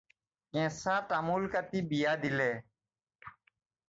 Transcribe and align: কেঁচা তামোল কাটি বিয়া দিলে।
কেঁচা 0.51 0.95
তামোল 1.09 1.43
কাটি 1.53 1.79
বিয়া 1.89 2.13
দিলে। 2.23 2.49